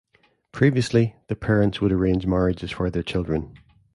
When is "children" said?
3.03-3.53